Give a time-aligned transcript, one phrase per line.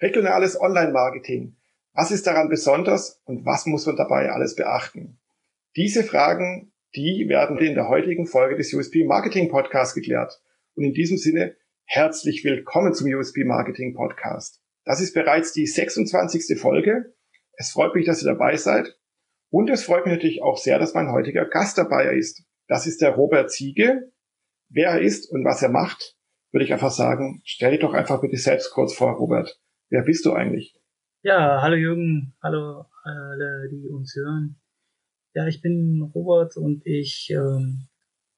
[0.00, 1.56] Regionales Online-Marketing.
[1.92, 5.18] Was ist daran besonders und was muss man dabei alles beachten?
[5.76, 10.40] Diese Fragen, die werden in der heutigen Folge des USP Marketing Podcasts geklärt.
[10.74, 14.62] Und in diesem Sinne herzlich willkommen zum USP Marketing Podcast.
[14.84, 16.58] Das ist bereits die 26.
[16.58, 17.14] Folge.
[17.54, 18.97] Es freut mich, dass ihr dabei seid.
[19.50, 22.44] Und es freut mich natürlich auch sehr, dass mein heutiger Gast dabei ist.
[22.66, 24.12] Das ist der Robert Ziege.
[24.68, 26.16] Wer er ist und was er macht,
[26.52, 29.58] würde ich einfach sagen, stell dich doch einfach bitte selbst kurz vor, Robert.
[29.88, 30.74] Wer bist du eigentlich?
[31.22, 34.60] Ja, hallo Jürgen, hallo alle, die uns hören.
[35.34, 37.88] Ja, ich bin Robert und ich ähm,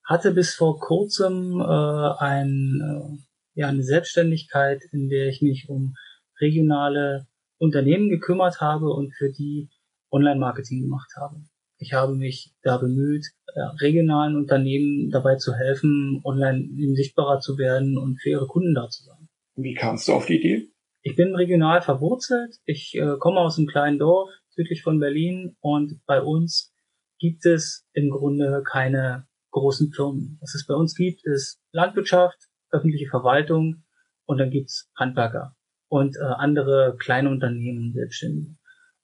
[0.05, 5.95] hatte bis vor kurzem äh, ein, äh, ja, eine Selbstständigkeit, in der ich mich um
[6.41, 7.27] regionale
[7.59, 9.69] Unternehmen gekümmert habe und für die
[10.11, 11.37] Online-Marketing gemacht habe.
[11.79, 17.97] Ich habe mich da bemüht, äh, regionalen Unternehmen dabei zu helfen, online sichtbarer zu werden
[17.97, 19.29] und für ihre Kunden da zu sein.
[19.57, 20.69] Wie kamst du auf die Idee?
[21.03, 22.57] Ich bin regional verwurzelt.
[22.67, 26.75] Ich äh, komme aus einem kleinen Dorf südlich von Berlin und bei uns
[27.19, 30.39] gibt es im Grunde keine großen Firmen.
[30.41, 32.39] Was es bei uns gibt, ist Landwirtschaft,
[32.71, 33.85] öffentliche Verwaltung
[34.27, 35.57] und dann gibt's Handwerker
[35.89, 38.57] und äh, andere kleine Unternehmen, Selbstständige.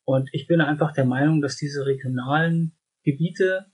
[0.06, 3.66] Und ich bin einfach der Meinung, dass diese regionalen Gebiete,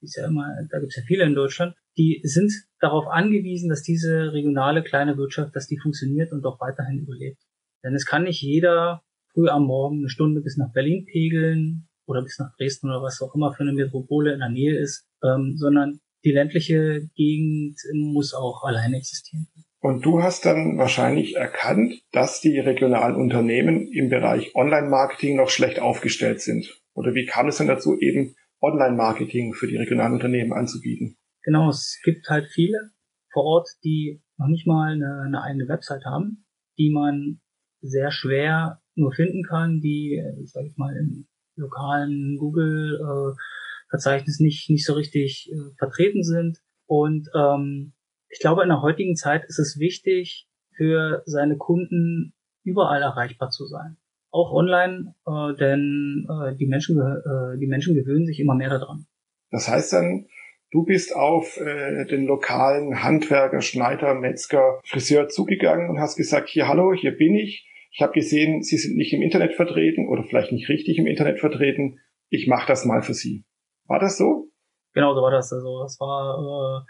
[0.00, 4.32] ist ja immer, da gibt's ja viele in Deutschland, die sind darauf angewiesen, dass diese
[4.32, 7.40] regionale kleine Wirtschaft, dass die funktioniert und auch weiterhin überlebt.
[7.84, 12.22] Denn es kann nicht jeder früh am Morgen eine Stunde bis nach Berlin pegeln oder
[12.22, 15.54] bis nach Dresden oder was auch immer für eine Metropole in der Nähe ist, ähm,
[15.56, 19.46] sondern die ländliche Gegend muss auch alleine existieren.
[19.86, 25.78] Und du hast dann wahrscheinlich erkannt, dass die regionalen Unternehmen im Bereich Online-Marketing noch schlecht
[25.78, 26.82] aufgestellt sind.
[26.94, 31.16] Oder wie kam es denn dazu, eben Online-Marketing für die regionalen Unternehmen anzubieten?
[31.44, 32.90] Genau, es gibt halt viele
[33.32, 36.44] vor Ort, die noch nicht mal eine, eine eigene Website haben,
[36.78, 37.40] die man
[37.80, 44.84] sehr schwer nur finden kann, die, sag ich mal, im lokalen Google-Verzeichnis äh, nicht, nicht
[44.84, 46.58] so richtig äh, vertreten sind.
[46.86, 47.92] Und ähm,
[48.28, 53.66] ich glaube, in der heutigen Zeit ist es wichtig, für seine Kunden überall erreichbar zu
[53.66, 53.96] sein.
[54.30, 59.06] Auch online, äh, denn äh, die, Menschen, äh, die Menschen gewöhnen sich immer mehr daran.
[59.50, 60.26] Das heißt dann,
[60.72, 66.68] du bist auf äh, den lokalen Handwerker, Schneider, Metzger, Friseur zugegangen und hast gesagt, hier,
[66.68, 67.70] hallo, hier bin ich.
[67.92, 71.38] Ich habe gesehen, Sie sind nicht im Internet vertreten oder vielleicht nicht richtig im Internet
[71.38, 72.00] vertreten.
[72.28, 73.46] Ich mache das mal für Sie.
[73.86, 74.50] War das so?
[74.92, 75.50] Genau, so war das.
[75.52, 76.86] Also das war äh,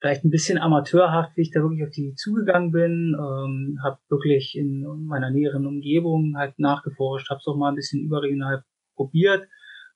[0.00, 3.14] vielleicht ein bisschen amateurhaft, wie ich da wirklich auf die zugegangen bin.
[3.18, 8.02] Ähm, habe wirklich in meiner näheren Umgebung halt nachgeforscht, habe es auch mal ein bisschen
[8.02, 8.64] überregional
[8.96, 9.46] probiert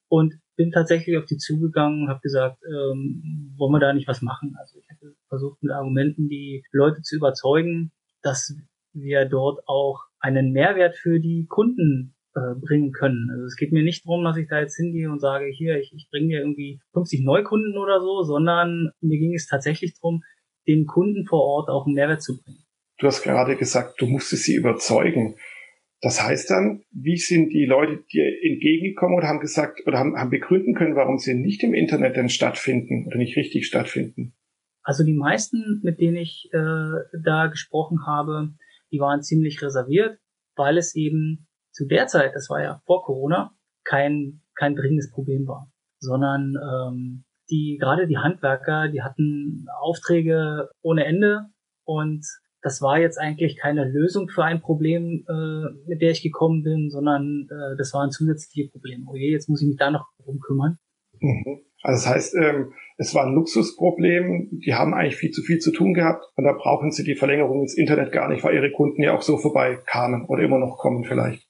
[0.09, 4.23] und bin tatsächlich auf die zugegangen und habe gesagt, ähm, wollen wir da nicht was
[4.23, 4.55] machen?
[4.59, 7.91] Also ich habe versucht mit Argumenten die Leute zu überzeugen,
[8.23, 8.57] dass
[8.93, 13.31] wir dort auch einen Mehrwert für die Kunden äh, bringen können.
[13.31, 15.93] Also es geht mir nicht darum, dass ich da jetzt hingehe und sage, hier, ich,
[15.95, 20.23] ich bringe dir irgendwie 50 Neukunden oder so, sondern mir ging es tatsächlich darum,
[20.67, 22.65] den Kunden vor Ort auch einen Mehrwert zu bringen.
[22.99, 25.37] Du hast gerade gesagt, du musstest sie überzeugen.
[26.01, 30.31] Das heißt dann, wie sind die Leute dir entgegengekommen oder haben gesagt oder haben, haben
[30.31, 34.35] begründen können, warum sie nicht im Internet denn stattfinden oder nicht richtig stattfinden?
[34.83, 38.51] Also die meisten, mit denen ich äh, da gesprochen habe,
[38.93, 40.19] die waren ziemlich reserviert,
[40.57, 43.53] weil es eben zu der Zeit, das war ja vor Corona,
[43.85, 51.05] kein, kein dringendes Problem war, sondern ähm, die gerade die Handwerker, die hatten Aufträge ohne
[51.05, 51.47] Ende
[51.85, 52.25] und
[52.63, 56.89] das war jetzt eigentlich keine Lösung für ein Problem, äh, mit der ich gekommen bin,
[56.89, 59.07] sondern äh, das war ein zusätzliches Problem.
[59.07, 60.79] Oh je, jetzt muss ich mich da noch drum kümmern.
[61.21, 61.61] Mhm.
[61.83, 64.61] Also das heißt, ähm, es war ein Luxusproblem.
[64.65, 67.61] Die haben eigentlich viel zu viel zu tun gehabt und da brauchen sie die Verlängerung
[67.61, 70.79] ins Internet gar nicht, weil ihre Kunden ja auch so vorbei kamen oder immer noch
[70.79, 71.47] kommen vielleicht.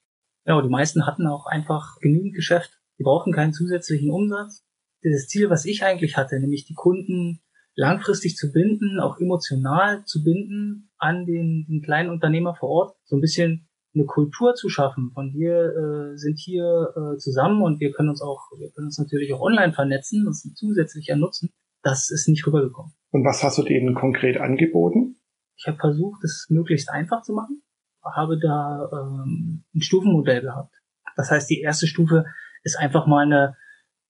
[0.47, 2.79] Ja, die meisten hatten auch einfach genügend Geschäft.
[2.99, 4.65] Die brauchten keinen zusätzlichen Umsatz.
[5.03, 7.41] Das Ziel, was ich eigentlich hatte, nämlich die Kunden
[7.77, 13.17] langfristig zu binden, auch emotional zu binden an den, den kleinen Unternehmer vor Ort, so
[13.17, 15.11] ein bisschen eine Kultur zu schaffen.
[15.13, 18.99] Von wir äh, sind hier äh, zusammen und wir können uns auch, wir können uns
[18.99, 21.51] natürlich auch online vernetzen, das ist ein zusätzlicher Nutzen.
[21.83, 22.93] Das ist nicht rübergekommen.
[23.11, 25.17] Und was hast du denen konkret angeboten?
[25.57, 27.63] Ich habe versucht, es möglichst einfach zu machen,
[28.05, 30.75] habe da ähm, ein Stufenmodell gehabt.
[31.17, 32.25] Das heißt, die erste Stufe
[32.63, 33.57] ist einfach mal eine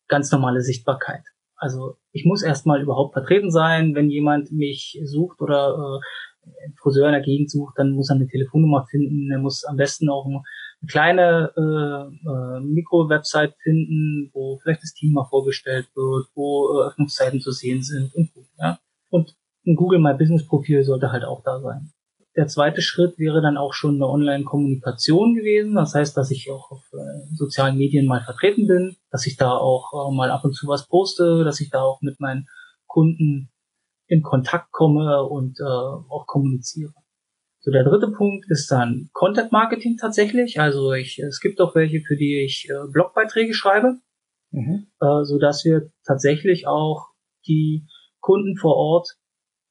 [0.09, 1.23] ganz normale Sichtbarkeit.
[1.57, 6.01] Also ich muss erstmal überhaupt vertreten sein, wenn jemand mich sucht oder
[6.45, 9.77] äh, Friseur in der Gegend sucht, dann muss er eine Telefonnummer finden, er muss am
[9.77, 10.43] besten auch ein
[10.87, 17.41] kleine äh, äh, Mikro-Website finden, wo vielleicht das Team mal vorgestellt wird, wo äh, Öffnungszeiten
[17.41, 18.79] zu sehen sind und gut, ja.
[19.11, 19.35] Und
[19.67, 21.93] ein Google My Business Profil sollte halt auch da sein.
[22.37, 25.75] Der zweite Schritt wäre dann auch schon eine Online-Kommunikation gewesen.
[25.75, 29.53] Das heißt, dass ich auch auf äh, sozialen Medien mal vertreten bin, dass ich da
[29.53, 32.49] auch äh, mal ab und zu was poste, dass ich da auch mit meinen
[32.87, 33.51] Kunden
[34.07, 36.93] in Kontakt komme und äh, auch kommuniziere.
[37.61, 40.61] So, der dritte Punkt ist dann Content Marketing tatsächlich.
[40.61, 44.01] Also ich, es gibt auch welche, für die ich äh, Blogbeiträge schreibe,
[44.51, 44.89] mhm.
[45.01, 47.07] so dass wir tatsächlich auch
[47.47, 47.87] die
[48.21, 49.17] Kunden vor Ort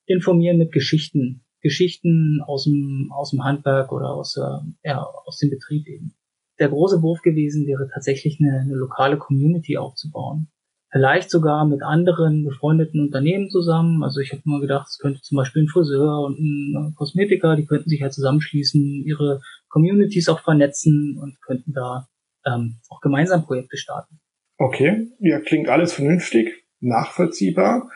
[0.05, 5.49] informieren mit Geschichten, Geschichten aus dem aus dem Handwerk oder aus äh, ja, aus dem
[5.49, 6.13] Betrieb eben.
[6.59, 10.49] Der große Wurf gewesen wäre tatsächlich eine, eine lokale Community aufzubauen
[10.93, 14.03] vielleicht sogar mit anderen befreundeten Unternehmen zusammen.
[14.03, 17.55] Also ich habe mal gedacht, es könnte zum Beispiel ein Friseur und ein äh, Kosmetiker,
[17.55, 22.07] die könnten sich halt zusammenschließen, ihre Communities auch vernetzen und könnten da
[22.45, 24.19] ähm, auch gemeinsam Projekte starten.
[24.57, 27.89] Okay, ja, klingt alles vernünftig, nachvollziehbar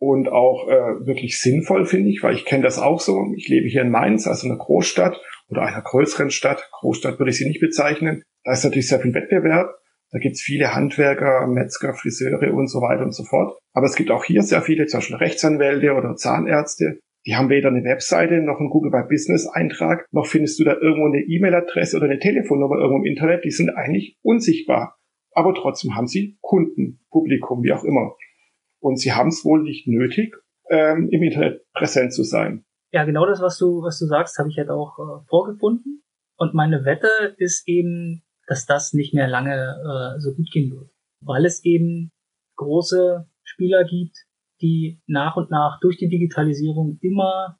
[0.00, 3.32] und auch äh, wirklich sinnvoll, finde ich, weil ich kenne das auch so.
[3.36, 6.68] Ich lebe hier in Mainz, also einer Großstadt oder einer größeren Stadt.
[6.72, 8.22] Großstadt würde ich sie nicht bezeichnen.
[8.42, 9.76] Da ist natürlich sehr viel Wettbewerb
[10.12, 13.56] da gibt's viele Handwerker, Metzger, Friseure und so weiter und so fort.
[13.72, 16.98] Aber es gibt auch hier sehr viele, zum Beispiel Rechtsanwälte oder Zahnärzte.
[17.26, 20.74] Die haben weder eine Webseite noch einen Google My Business Eintrag, noch findest du da
[20.74, 23.44] irgendwo eine E-Mail-Adresse oder eine Telefonnummer irgendwo im Internet.
[23.44, 24.96] Die sind eigentlich unsichtbar.
[25.32, 28.16] Aber trotzdem haben sie Kunden, Publikum, wie auch immer.
[28.80, 30.34] Und sie haben es wohl nicht nötig,
[30.70, 32.64] ähm, im Internet präsent zu sein.
[32.92, 36.02] Ja, genau das, was du, was du sagst, habe ich halt auch äh, vorgefunden.
[36.36, 40.90] Und meine Wette ist eben, dass das nicht mehr lange äh, so gut gehen wird.
[41.20, 42.10] Weil es eben
[42.56, 44.16] große Spieler gibt,
[44.60, 47.58] die nach und nach durch die Digitalisierung immer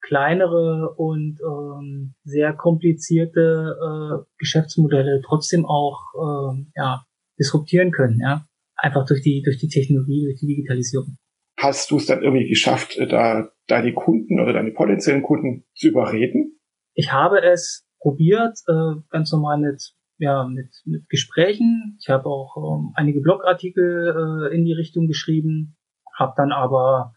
[0.00, 7.04] kleinere und ähm, sehr komplizierte äh, Geschäftsmodelle trotzdem auch äh, ja,
[7.38, 8.44] disruptieren können, ja.
[8.82, 11.16] Einfach durch die, durch die Technologie, durch die Digitalisierung.
[11.58, 15.88] Hast du es dann irgendwie geschafft, äh, da deine Kunden oder deine potenziellen Kunden zu
[15.88, 16.58] überreden?
[16.94, 21.96] Ich habe es probiert, äh, ganz normal mit ja, mit, mit Gesprächen.
[22.00, 25.76] Ich habe auch ähm, einige Blogartikel äh, in die Richtung geschrieben,
[26.16, 27.14] habe dann aber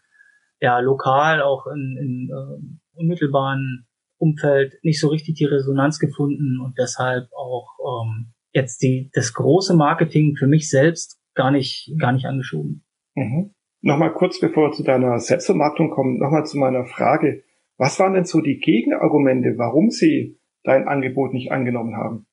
[0.62, 3.86] ja lokal auch in, in äh, unmittelbaren
[4.18, 9.76] Umfeld nicht so richtig die Resonanz gefunden und deshalb auch ähm, jetzt die das große
[9.76, 12.84] Marketing für mich selbst gar nicht gar nicht angeschoben.
[13.16, 13.52] Mhm.
[13.82, 17.44] Nochmal kurz bevor wir zu deiner Selbstvermarktung kommen, nochmal zu meiner Frage.
[17.78, 22.26] Was waren denn so die Gegenargumente, warum Sie dein Angebot nicht angenommen haben?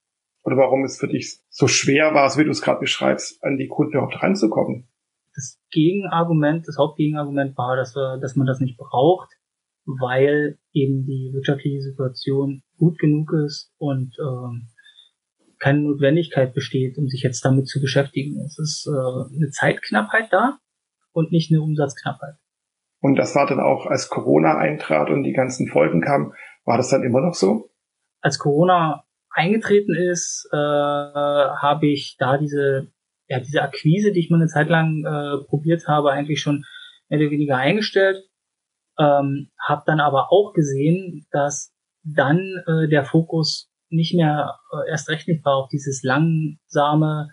[0.43, 3.57] oder warum es für dich so schwer war, so wie du es gerade beschreibst, an
[3.57, 4.89] die Kunden überhaupt ranzukommen?
[5.35, 9.31] Das Gegenargument, das Hauptgegenargument war, dass, wir, dass man das nicht braucht,
[9.85, 14.69] weil eben die wirtschaftliche Situation gut genug ist und ähm,
[15.61, 18.41] keine Notwendigkeit besteht, um sich jetzt damit zu beschäftigen.
[18.45, 20.59] Es ist äh, eine Zeitknappheit da
[21.13, 22.35] und nicht eine Umsatzknappheit.
[23.01, 26.33] Und das war dann auch, als Corona eintrat und die ganzen Folgen kamen,
[26.65, 27.71] war das dann immer noch so?
[28.21, 32.93] Als Corona eingetreten ist, äh, habe ich da diese,
[33.29, 36.65] ja, diese Akquise, die ich mal eine Zeit lang äh, probiert habe, eigentlich schon
[37.09, 38.25] mehr oder weniger eingestellt.
[38.99, 41.73] Ähm, habe dann aber auch gesehen, dass
[42.03, 47.29] dann äh, der Fokus nicht mehr äh, erst recht nicht war auf dieses langsame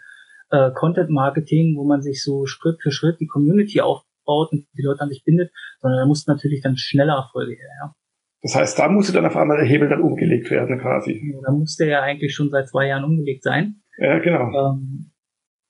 [0.49, 4.83] äh, Content Marketing, wo man sich so Schritt für Schritt die Community aufbaut und die
[4.83, 7.69] Leute an sich bindet, sondern da mussten natürlich dann schneller Erfolge her.
[7.81, 7.95] Ja.
[8.41, 11.35] Das heißt, da musste dann auf einmal der Hebel dann umgelegt werden quasi.
[11.43, 13.81] Da musste er ja eigentlich schon seit zwei Jahren umgelegt sein.
[13.97, 14.73] Ja, genau.
[14.73, 15.11] Ähm,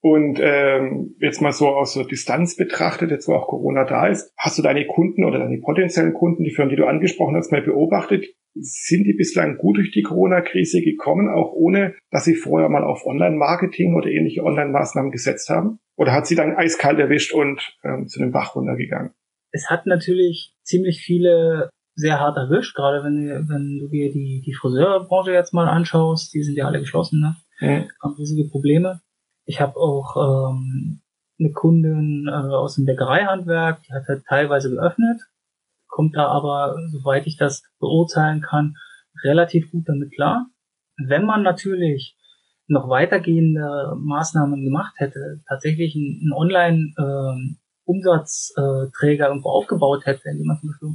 [0.02, 4.32] und ähm, jetzt mal so aus der Distanz betrachtet, jetzt wo auch Corona da ist,
[4.38, 7.62] hast du deine Kunden oder deine potenziellen Kunden, die Firmen, die du angesprochen hast, mal
[7.62, 8.26] beobachtet?
[8.56, 13.06] Sind die bislang gut durch die Corona-Krise gekommen, auch ohne, dass sie vorher mal auf
[13.06, 15.80] Online-Marketing oder ähnliche Online-Maßnahmen gesetzt haben?
[15.96, 19.12] Oder hat sie dann eiskalt erwischt und ähm, zu dem Bach runtergegangen?
[19.52, 24.54] Es hat natürlich ziemlich viele sehr hart erwischt, gerade wenn, wenn du dir die, die
[24.54, 27.36] Friseurbranche jetzt mal anschaust, die sind ja alle geschlossen, ne?
[27.60, 27.90] Mhm.
[28.02, 29.02] Haben riesige Probleme.
[29.46, 31.02] Ich habe auch ähm,
[31.40, 35.22] eine Kundin äh, aus dem Bäckereihandwerk, die hat halt teilweise geöffnet,
[35.98, 38.76] kommt da aber, soweit ich das beurteilen kann,
[39.24, 40.46] relativ gut damit klar.
[41.04, 42.16] Wenn man natürlich
[42.68, 50.70] noch weitergehende Maßnahmen gemacht hätte, tatsächlich einen, Online-Umsatzträger ähm, irgendwo aufgebaut hätte, indem man zum
[50.70, 50.90] Beispiel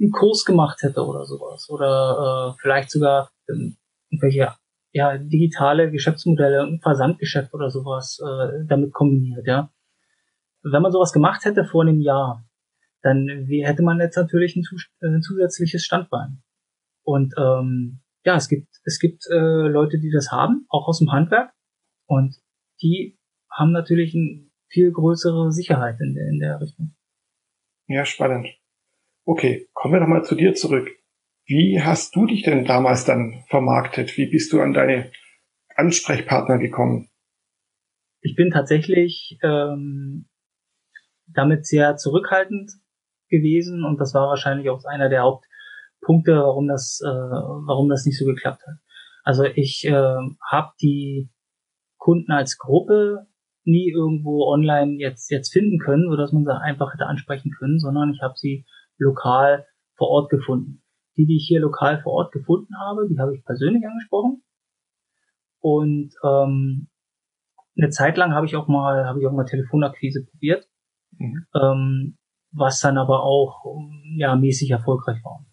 [0.00, 1.68] einen Kurs gemacht hätte oder sowas.
[1.68, 3.76] Oder äh, vielleicht sogar ähm,
[4.10, 4.54] irgendwelche
[4.92, 9.68] ja, digitale Geschäftsmodelle, ein Versandgeschäft oder sowas äh, damit kombiniert, ja.
[10.62, 12.46] Wenn man sowas gemacht hätte vor einem Jahr,
[13.02, 14.64] dann wie, hätte man jetzt natürlich ein,
[15.02, 16.42] ein zusätzliches Standbein.
[17.02, 21.10] Und ähm, ja, es gibt, es gibt äh, Leute, die das haben, auch aus dem
[21.10, 21.52] Handwerk.
[22.06, 22.36] Und
[22.80, 23.18] die
[23.50, 26.94] haben natürlich eine viel größere Sicherheit in der, in der Richtung.
[27.88, 28.48] Ja, spannend.
[29.24, 30.88] Okay, kommen wir nochmal zu dir zurück.
[31.44, 34.16] Wie hast du dich denn damals dann vermarktet?
[34.16, 35.10] Wie bist du an deine
[35.74, 37.10] Ansprechpartner gekommen?
[38.20, 40.28] Ich bin tatsächlich ähm,
[41.26, 42.70] damit sehr zurückhaltend
[43.32, 48.18] gewesen und das war wahrscheinlich auch einer der Hauptpunkte, warum das, äh, warum das nicht
[48.18, 48.76] so geklappt hat.
[49.24, 50.16] Also ich äh,
[50.50, 51.30] habe die
[51.98, 53.26] Kunden als Gruppe
[53.64, 57.78] nie irgendwo online jetzt jetzt finden können, so dass man sie einfach hätte ansprechen können,
[57.78, 58.66] sondern ich habe sie
[58.98, 60.82] lokal vor Ort gefunden.
[61.16, 64.42] Die, die ich hier lokal vor Ort gefunden habe, die habe ich persönlich angesprochen.
[65.60, 66.88] Und ähm,
[67.76, 70.68] eine Zeit lang habe ich auch mal habe ich auch mal Telefonakquise probiert,
[71.18, 71.46] mhm.
[71.54, 72.18] ähm,
[72.52, 73.64] was dann aber auch
[74.16, 75.44] ja mäßig erfolgreich war.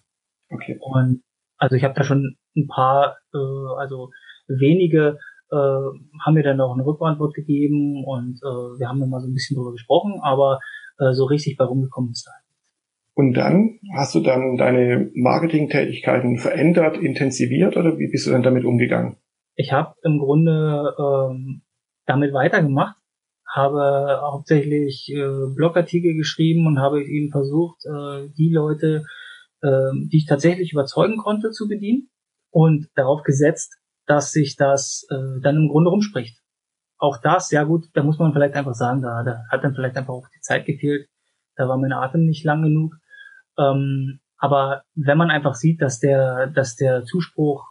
[0.50, 0.78] Okay.
[0.82, 1.22] Und
[1.58, 4.10] also ich habe da schon ein paar, äh, also
[4.48, 5.18] wenige
[5.52, 9.28] äh, haben mir dann auch eine Rückantwort gegeben und äh, wir haben dann mal so
[9.28, 10.60] ein bisschen drüber gesprochen, aber
[11.00, 12.32] äh, so richtig bei rumgekommen ist da.
[13.16, 18.64] Und dann hast du dann deine Marketingtätigkeiten verändert, intensiviert oder wie bist du dann damit
[18.64, 19.18] umgegangen?
[19.56, 21.64] Ich habe im Grunde ähm,
[22.06, 22.96] damit weitergemacht,
[23.50, 29.06] habe hauptsächlich äh, Blogartikel geschrieben und habe eben versucht, äh, die Leute,
[29.62, 32.10] äh, die ich tatsächlich überzeugen konnte, zu bedienen
[32.52, 36.40] und darauf gesetzt, dass sich das äh, dann im Grunde rumspricht.
[36.98, 39.98] Auch das, ja gut, da muss man vielleicht einfach sagen, da, da hat dann vielleicht
[39.98, 41.08] einfach auch die Zeit gefehlt,
[41.56, 42.96] da war mein Atem nicht lang genug.
[43.58, 47.66] Ähm, aber wenn man einfach sieht, dass der, dass der Zuspruch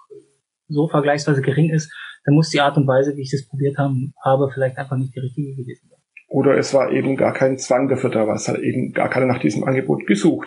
[0.68, 1.92] so vergleichsweise gering ist,
[2.28, 5.16] dann muss die Art und Weise, wie ich das probiert haben, habe, vielleicht einfach nicht
[5.16, 5.98] die richtige gewesen sein.
[6.28, 9.24] Oder es war eben gar kein Zwang dafür da, war es hat eben gar keiner
[9.24, 10.46] nach diesem Angebot gesucht.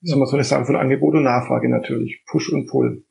[0.00, 0.14] Ja.
[0.14, 2.24] Sondern so eine Sache von Angebot und Nachfrage natürlich.
[2.28, 3.04] Push und Pull.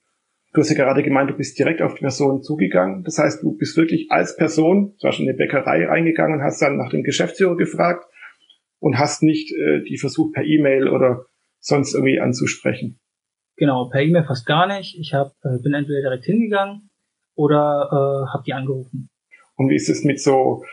[0.51, 3.05] Du hast ja gerade gemeint, du bist direkt auf die Person zugegangen.
[3.05, 6.61] Das heißt, du bist wirklich als Person, zum Beispiel in eine Bäckerei reingegangen und hast
[6.61, 8.03] dann nach dem Geschäftsführer gefragt
[8.79, 11.27] und hast nicht äh, die versucht per E-Mail oder
[11.59, 12.99] sonst irgendwie anzusprechen.
[13.55, 14.99] Genau, per E-Mail fast gar nicht.
[14.99, 16.90] Ich hab, äh, bin entweder direkt hingegangen
[17.35, 19.09] oder äh, habe die angerufen.
[19.55, 20.63] Und wie ist es mit so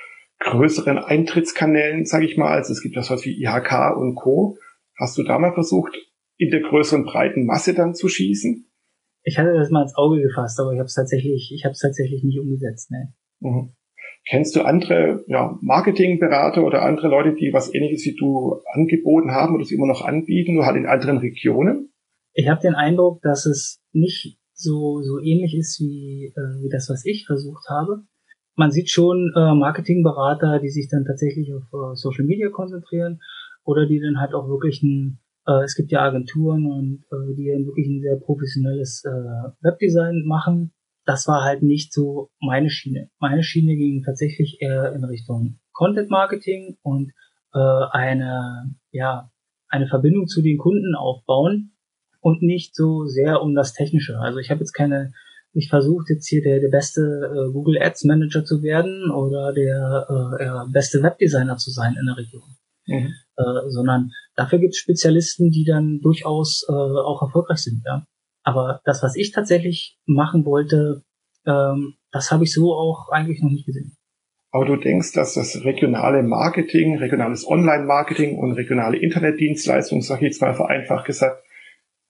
[0.41, 2.53] größeren Eintrittskanälen, sage ich mal?
[2.53, 4.57] Also es gibt ja sowas wie IHK und Co.
[4.99, 5.97] Hast du da mal versucht,
[6.37, 8.65] in der größeren breiten Masse dann zu schießen?
[9.25, 11.81] Ich hatte das mal ins Auge gefasst, aber ich habe es tatsächlich, ich habe es
[11.81, 12.91] tatsächlich nicht umgesetzt.
[12.91, 13.13] Ne?
[13.41, 13.73] Mhm.
[14.29, 19.55] Kennst du andere ja, Marketingberater oder andere Leute, die was Ähnliches wie du angeboten haben
[19.55, 21.93] oder es immer noch anbieten, nur halt in anderen Regionen?
[22.35, 26.91] Ich habe den Eindruck, dass es nicht so so ähnlich ist wie äh, wie das,
[26.91, 28.03] was ich versucht habe.
[28.57, 33.21] Man sieht schon äh, Marketingberater, die sich dann tatsächlich auf äh, Social Media konzentrieren
[33.65, 37.51] oder die dann halt auch wirklich ein äh, es gibt ja Agenturen und äh, die
[37.53, 40.73] dann wirklich ein sehr professionelles äh, Webdesign machen.
[41.07, 43.11] Das war halt nicht so meine Schiene.
[43.19, 47.13] Meine Schiene ging tatsächlich eher in Richtung Content Marketing und
[47.55, 49.31] äh, eine, ja,
[49.69, 51.78] eine Verbindung zu den Kunden aufbauen
[52.29, 54.19] und nicht so sehr um das Technische.
[54.19, 55.13] Also ich habe jetzt keine,
[55.53, 60.07] ich versucht jetzt hier der, der beste äh, Google Ads Manager zu werden oder der
[60.41, 62.59] äh, beste Webdesigner zu sein in der Region
[62.89, 63.15] mhm.
[63.37, 67.83] äh, sondern dafür gibt es Spezialisten, die dann durchaus äh, auch erfolgreich sind.
[67.87, 68.05] Ja.
[68.43, 71.03] Aber das, was ich tatsächlich machen wollte,
[71.47, 73.95] ähm, das habe ich so auch eigentlich noch nicht gesehen.
[74.51, 80.41] Aber du denkst, dass das regionale Marketing, regionales Online-Marketing und regionale Internetdienstleistungen, sag ich jetzt
[80.41, 81.45] mal vereinfacht gesagt,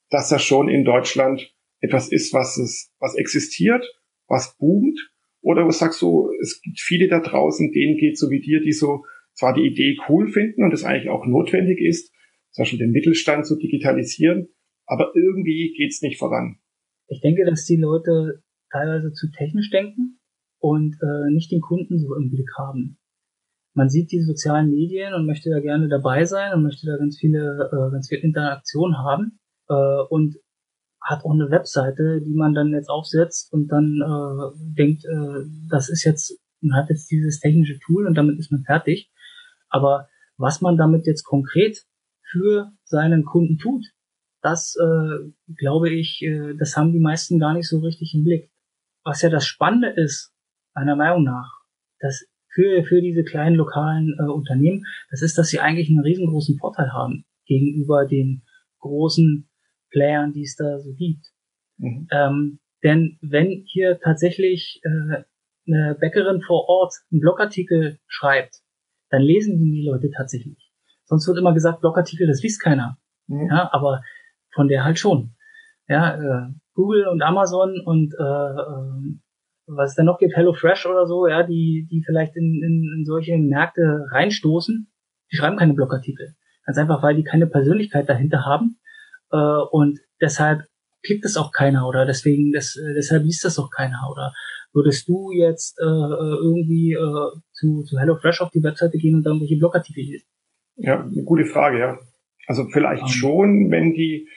[0.09, 3.85] dass das schon in Deutschland etwas ist, was es, was existiert,
[4.27, 4.99] was boomt?
[5.41, 8.73] Oder was sagst du, es gibt viele da draußen, denen geht so wie dir, die
[8.73, 12.13] so zwar die Idee cool finden und es eigentlich auch notwendig ist,
[12.51, 14.49] zum Beispiel den Mittelstand zu digitalisieren,
[14.85, 16.59] aber irgendwie geht's nicht voran.
[17.07, 20.19] Ich denke, dass die Leute teilweise zu technisch denken
[20.59, 22.97] und äh, nicht den Kunden so im Blick haben.
[23.73, 27.17] Man sieht die sozialen Medien und möchte da gerne dabei sein und möchte da ganz
[27.17, 29.38] viele, äh, ganz viel Interaktion haben
[29.69, 30.35] äh, und
[31.01, 35.89] hat auch eine Webseite, die man dann jetzt aufsetzt und dann äh, denkt, äh, das
[35.89, 39.11] ist jetzt, man hat jetzt dieses technische Tool und damit ist man fertig.
[39.69, 40.07] Aber
[40.37, 41.85] was man damit jetzt konkret
[42.31, 43.85] für seinen Kunden tut,
[44.41, 48.51] das äh, glaube ich, äh, das haben die meisten gar nicht so richtig im Blick.
[49.03, 50.33] Was ja das Spannende ist,
[50.73, 51.49] meiner Meinung nach,
[51.99, 56.57] dass für, für diese kleinen lokalen äh, Unternehmen, das ist, dass sie eigentlich einen riesengroßen
[56.57, 58.43] Vorteil haben gegenüber den
[58.79, 59.48] großen
[59.89, 61.25] Playern, die es da so gibt.
[61.77, 62.07] Mhm.
[62.11, 65.23] Ähm, denn wenn hier tatsächlich äh,
[65.67, 68.61] eine Bäckerin vor Ort einen Blogartikel schreibt,
[69.09, 70.71] dann lesen die, die Leute tatsächlich.
[71.05, 72.97] Sonst wird immer gesagt, Blogartikel, das liest keiner.
[73.27, 73.47] Mhm.
[73.49, 74.03] Ja, aber
[74.53, 75.35] von der halt schon.
[75.87, 79.19] Ja, äh, Google und Amazon und äh, äh,
[79.67, 83.05] was es denn noch gibt, HelloFresh oder so, ja, die, die vielleicht in, in, in
[83.05, 84.91] solche Märkte reinstoßen,
[85.31, 86.35] die schreiben keine Blogartikel.
[86.65, 88.78] Ganz einfach, weil die keine Persönlichkeit dahinter haben.
[89.31, 89.37] Äh,
[89.71, 90.61] und deshalb
[91.03, 94.33] klickt es auch keiner oder deswegen, das, äh, deshalb liest das auch keiner oder
[94.73, 99.33] würdest du jetzt äh, irgendwie äh, zu, zu HelloFresh auf die Webseite gehen und dann
[99.33, 100.27] irgendwelche Blogartikel lesen?
[100.75, 101.99] Ja, eine gute Frage, ja.
[102.47, 103.09] Also vielleicht um.
[103.09, 104.27] schon, wenn die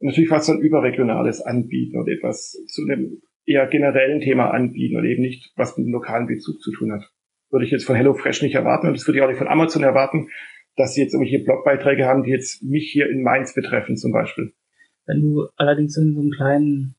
[0.00, 5.06] natürlich was so ein überregionales anbieten oder etwas zu einem eher generellen Thema anbieten oder
[5.06, 7.10] eben nicht, was mit dem lokalen Bezug zu tun hat.
[7.50, 9.82] Würde ich jetzt von HelloFresh nicht erwarten und das würde ich auch nicht von Amazon
[9.82, 10.28] erwarten,
[10.80, 14.52] dass sie jetzt irgendwelche Blogbeiträge haben, die jetzt mich hier in Mainz betreffen zum Beispiel.
[15.06, 16.94] Wenn du allerdings in so einem kleinen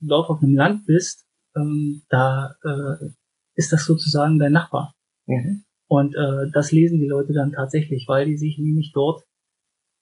[0.00, 1.26] Dorf auf einem Land bist,
[1.56, 3.06] ähm, da äh,
[3.54, 4.94] ist das sozusagen dein Nachbar.
[5.26, 5.64] Mhm.
[5.88, 9.24] Und äh, das lesen die Leute dann tatsächlich, weil die sich nämlich dort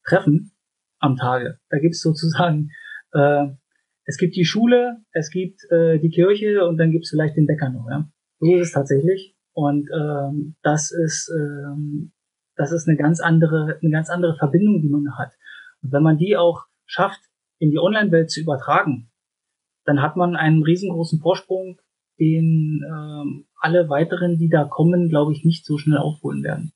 [0.04, 0.52] treffen
[0.98, 1.58] am Tage.
[1.70, 2.70] Da gibt es sozusagen,
[3.12, 3.46] äh,
[4.04, 7.46] es gibt die Schule, es gibt äh, die Kirche und dann gibt es vielleicht den
[7.46, 7.88] Bäcker noch.
[7.90, 8.08] Ja?
[8.40, 9.36] So ist es tatsächlich.
[9.54, 12.12] Und ähm, das ist ähm,
[12.56, 15.32] das ist eine ganz andere eine ganz andere Verbindung, die man hat.
[15.82, 17.20] Und wenn man die auch schafft,
[17.58, 19.10] in die Online-Welt zu übertragen,
[19.84, 21.80] dann hat man einen riesengroßen Vorsprung,
[22.18, 26.72] den ähm, alle weiteren, die da kommen, glaube ich, nicht so schnell aufholen werden.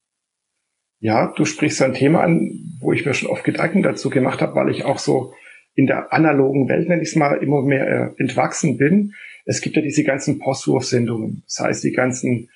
[0.99, 4.55] Ja, du sprichst ein Thema an, wo ich mir schon oft Gedanken dazu gemacht habe,
[4.55, 5.35] weil ich auch so
[5.75, 9.13] in der analogen Welt, nenne ich es mal, immer mehr äh, entwachsen bin.
[9.45, 12.49] Es gibt ja diese ganzen Postwurfsendungen, das heißt die ganzen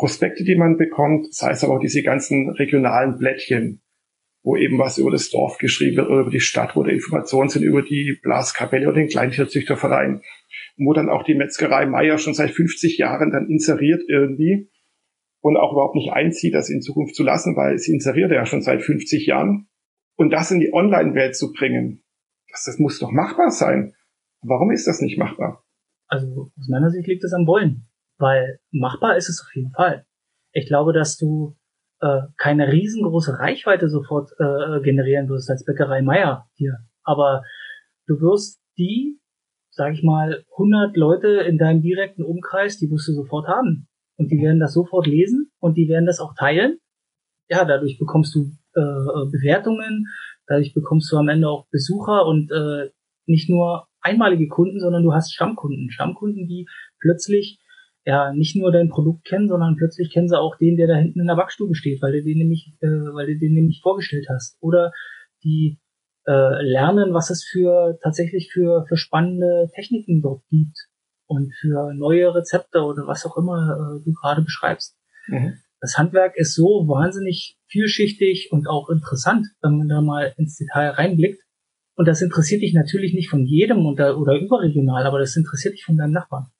[0.00, 3.82] Prospekte, die man bekommt, das heißt aber auch diese ganzen regionalen Blättchen,
[4.42, 7.50] wo eben was über das Dorf geschrieben wird oder über die Stadt, wo da Informationen
[7.50, 10.22] sind über die Blaskapelle oder den Kleintierzüchterverein,
[10.78, 14.70] wo dann auch die Metzgerei Meier schon seit 50 Jahren dann inseriert irgendwie
[15.42, 18.62] und auch überhaupt nicht einzieht, das in Zukunft zu lassen, weil sie inseriert ja schon
[18.62, 19.68] seit 50 Jahren.
[20.16, 22.02] Und das in die Online-Welt zu bringen,
[22.50, 23.92] das, das muss doch machbar sein.
[24.40, 25.62] Warum ist das nicht machbar?
[26.06, 27.89] Also aus meiner Sicht liegt es am Wollen,
[28.20, 30.04] weil machbar ist es auf jeden Fall.
[30.52, 31.56] Ich glaube, dass du
[32.00, 36.78] äh, keine riesengroße Reichweite sofort äh, generieren wirst als Bäckerei Meier hier.
[37.02, 37.42] Aber
[38.06, 39.18] du wirst die,
[39.70, 43.88] sag ich mal, 100 Leute in deinem direkten Umkreis, die wirst du sofort haben.
[44.16, 46.78] Und die werden das sofort lesen und die werden das auch teilen.
[47.48, 50.06] Ja, dadurch bekommst du äh, Bewertungen,
[50.46, 52.90] dadurch bekommst du am Ende auch Besucher und äh,
[53.26, 55.90] nicht nur einmalige Kunden, sondern du hast Stammkunden.
[55.90, 56.66] Stammkunden, die
[57.00, 57.60] plötzlich
[58.10, 61.20] ja nicht nur dein Produkt kennen, sondern plötzlich kennen sie auch den, der da hinten
[61.20, 64.56] in der Backstube steht, weil du den nämlich, äh, weil du den nämlich vorgestellt hast.
[64.60, 64.92] Oder
[65.44, 65.78] die
[66.26, 70.76] äh, lernen, was es für tatsächlich für, für spannende Techniken dort gibt
[71.26, 74.98] und für neue Rezepte oder was auch immer äh, du gerade beschreibst.
[75.28, 75.54] Mhm.
[75.80, 80.90] Das Handwerk ist so wahnsinnig vielschichtig und auch interessant, wenn man da mal ins Detail
[80.90, 81.40] reinblickt.
[81.94, 85.84] Und das interessiert dich natürlich nicht von jedem oder, oder überregional, aber das interessiert dich
[85.84, 86.50] von deinem Nachbarn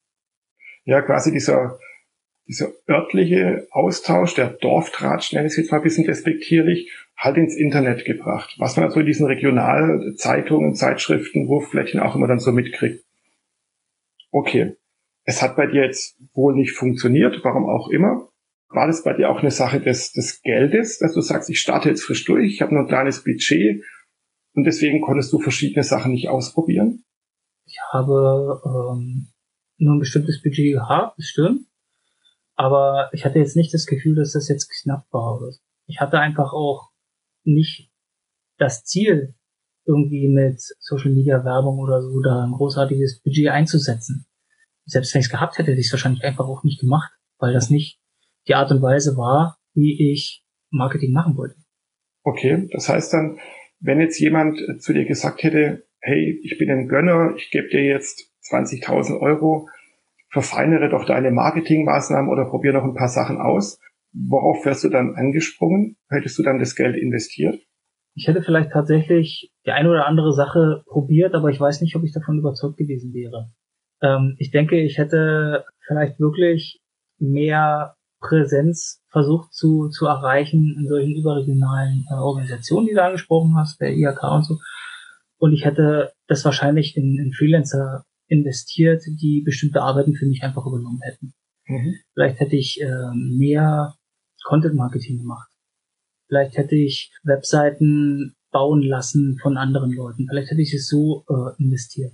[0.83, 1.79] ja quasi dieser,
[2.47, 7.55] dieser örtliche Austausch, der Dorftratsch, nenne ich es jetzt mal ein bisschen respektierlich, halt ins
[7.55, 8.55] Internet gebracht.
[8.57, 13.03] Was man also in diesen Regionalzeitungen, Zeitschriften, Wurfflächen auch immer dann so mitkriegt.
[14.31, 14.75] Okay.
[15.23, 18.27] Es hat bei dir jetzt wohl nicht funktioniert, warum auch immer.
[18.69, 21.89] War das bei dir auch eine Sache des, des Geldes, dass du sagst, ich starte
[21.89, 23.83] jetzt frisch durch, ich habe nur ein kleines Budget
[24.53, 27.03] und deswegen konntest du verschiedene Sachen nicht ausprobieren?
[27.65, 29.27] Ich habe ähm,
[29.81, 31.67] nur ein bestimmtes Budget gehabt, bestimmt.
[32.55, 35.39] Aber ich hatte jetzt nicht das Gefühl, dass das jetzt knapp war.
[35.87, 36.91] Ich hatte einfach auch
[37.43, 37.91] nicht
[38.57, 39.35] das Ziel,
[39.85, 44.27] irgendwie mit Social Media Werbung oder so da ein großartiges Budget einzusetzen.
[44.85, 47.53] Selbst wenn ich es gehabt hätte, hätte ich es wahrscheinlich einfach auch nicht gemacht, weil
[47.53, 47.99] das nicht
[48.47, 51.55] die Art und Weise war, wie ich Marketing machen wollte.
[52.23, 53.39] Okay, das heißt dann,
[53.79, 57.83] wenn jetzt jemand zu dir gesagt hätte, hey, ich bin ein Gönner, ich gebe dir
[57.83, 59.67] jetzt 20.000 Euro,
[60.29, 63.79] verfeinere doch deine Marketingmaßnahmen oder probier noch ein paar Sachen aus.
[64.13, 65.97] Worauf wärst du dann angesprungen?
[66.09, 67.59] Hättest du dann das Geld investiert?
[68.13, 72.03] Ich hätte vielleicht tatsächlich die eine oder andere Sache probiert, aber ich weiß nicht, ob
[72.03, 73.51] ich davon überzeugt gewesen wäre.
[74.01, 76.81] Ähm, ich denke, ich hätte vielleicht wirklich
[77.19, 83.79] mehr Präsenz versucht zu, zu erreichen in solchen überregionalen äh, Organisationen, die du angesprochen hast,
[83.79, 84.57] der IHK und so.
[85.37, 90.65] Und ich hätte das wahrscheinlich in, in Freelancer investiert, die bestimmte Arbeiten für mich einfach
[90.65, 91.33] übernommen hätten.
[91.67, 91.95] Mhm.
[92.13, 93.95] Vielleicht hätte ich äh, mehr
[94.43, 95.49] Content Marketing gemacht.
[96.27, 100.27] Vielleicht hätte ich Webseiten bauen lassen von anderen Leuten.
[100.29, 102.13] Vielleicht hätte ich es so äh, investiert.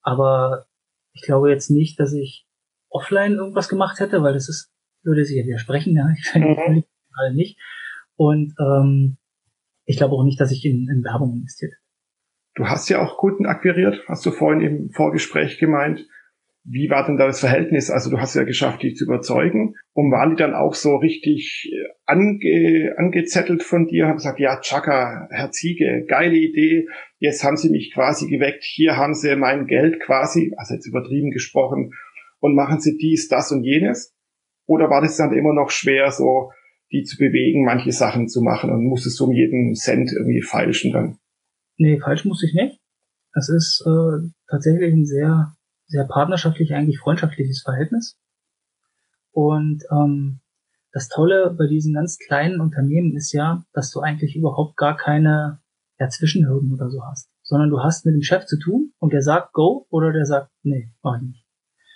[0.00, 0.64] Aber
[1.12, 2.46] ich glaube jetzt nicht, dass ich
[2.88, 4.70] offline irgendwas gemacht hätte, weil das ist,
[5.02, 6.08] würde sich ja widersprechen, ja.
[6.16, 6.84] Ich mhm.
[7.14, 7.58] gerade nicht.
[8.16, 9.18] Und ähm,
[9.84, 11.81] ich glaube auch nicht, dass ich in, in Werbung investiert hätte.
[12.54, 16.06] Du hast ja auch Kunden akquiriert, hast du vorhin im Vorgespräch gemeint.
[16.64, 17.90] Wie war denn da das Verhältnis?
[17.90, 19.74] Also du hast ja geschafft, die zu überzeugen.
[19.94, 24.60] Und waren die dann auch so richtig äh, ange, angezettelt von dir, haben gesagt, ja,
[24.60, 26.86] Chaka, Herr Ziege, geile Idee.
[27.18, 28.62] Jetzt haben sie mich quasi geweckt.
[28.64, 31.92] Hier haben sie mein Geld quasi, also jetzt übertrieben gesprochen,
[32.38, 34.14] und machen sie dies, das und jenes.
[34.66, 36.50] Oder war das dann immer noch schwer, so
[36.92, 40.92] die zu bewegen, manche Sachen zu machen und musstest du um jeden Cent irgendwie feilschen
[40.92, 41.18] dann?
[41.76, 42.80] Nee, falsch musste ich nicht.
[43.34, 45.54] Das ist äh, tatsächlich ein sehr
[45.92, 48.18] sehr partnerschaftlich, eigentlich freundschaftliches Verhältnis.
[49.30, 50.40] Und ähm,
[50.92, 55.60] das Tolle bei diesen ganz kleinen Unternehmen ist ja, dass du eigentlich überhaupt gar keine
[55.98, 59.22] ja, Zwischenhürden oder so hast, sondern du hast mit dem Chef zu tun und der
[59.22, 61.46] sagt Go oder der sagt Nee, mach ich nicht.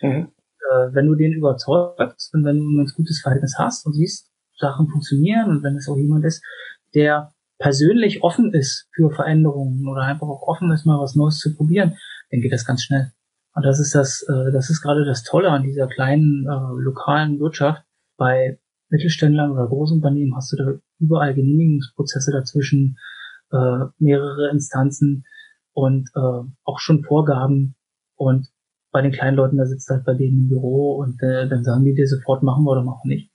[0.02, 0.32] Mhm.
[0.60, 4.30] Äh, wenn du den überzeugst und wenn du ein ganz gutes Verhältnis hast und siehst,
[4.58, 6.42] Sachen funktionieren und wenn es auch jemand ist,
[6.94, 11.54] der persönlich offen ist für Veränderungen oder einfach auch offen ist, mal was Neues zu
[11.54, 11.96] probieren,
[12.30, 13.12] dann geht das ganz schnell.
[13.54, 17.40] Und das ist das, äh, das ist gerade das Tolle an dieser kleinen äh, lokalen
[17.40, 17.82] Wirtschaft.
[18.18, 18.58] Bei
[18.90, 22.98] Mittelständlern oder Großunternehmen hast du da überall Genehmigungsprozesse dazwischen,
[23.52, 25.24] äh, mehrere Instanzen
[25.72, 27.76] und äh, auch schon Vorgaben.
[28.16, 28.48] Und
[28.92, 31.84] bei den kleinen Leuten, da sitzt halt bei denen im Büro und äh, dann sagen
[31.84, 33.30] die dir sofort, machen wir oder machen nicht.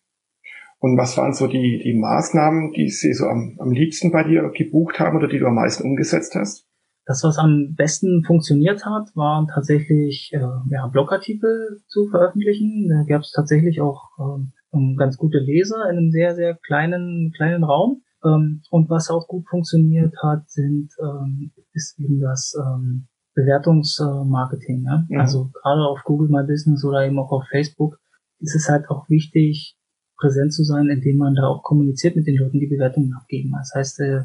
[0.82, 4.50] Und was waren so die, die Maßnahmen, die sie so am, am liebsten bei dir
[4.50, 6.66] gebucht haben oder die du am meisten umgesetzt hast?
[7.06, 12.90] Das, was am besten funktioniert hat, waren tatsächlich äh, ja, Blogartikel zu veröffentlichen.
[12.90, 17.64] Da gab es tatsächlich auch ähm, ganz gute Leser in einem sehr, sehr kleinen, kleinen
[17.64, 18.02] Raum.
[18.26, 24.86] Ähm, und was auch gut funktioniert hat, sind, ähm, ist eben das ähm, Bewertungsmarketing.
[24.86, 25.06] Ja?
[25.08, 25.20] Mhm.
[25.20, 28.00] Also gerade auf Google My Business oder eben auch auf Facebook
[28.40, 29.78] ist es halt auch wichtig,
[30.22, 33.52] präsent zu sein, indem man da auch kommuniziert mit den Leuten, die Bewertungen abgeben.
[33.58, 34.22] Das heißt, äh,